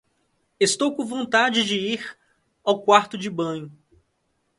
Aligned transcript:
Estou 0.59 0.95
com 0.95 1.05
vontade 1.05 1.63
de 1.63 1.75
ir 1.77 2.17
ao 2.65 2.81
quarto-de-banho. 2.83 3.71